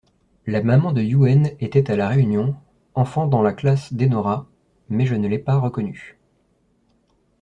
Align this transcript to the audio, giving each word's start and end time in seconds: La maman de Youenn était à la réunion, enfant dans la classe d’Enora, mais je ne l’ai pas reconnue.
La 0.47 0.63
maman 0.63 0.93
de 0.93 1.01
Youenn 1.03 1.51
était 1.59 1.91
à 1.91 1.95
la 1.95 2.07
réunion, 2.07 2.55
enfant 2.95 3.27
dans 3.27 3.43
la 3.43 3.53
classe 3.53 3.93
d’Enora, 3.93 4.47
mais 4.89 5.05
je 5.05 5.13
ne 5.13 5.27
l’ai 5.27 5.37
pas 5.37 5.59
reconnue. 5.59 6.17